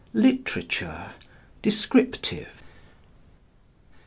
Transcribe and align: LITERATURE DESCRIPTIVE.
LITERATURE 0.15 1.13
DESCRIPTIVE. 1.61 2.47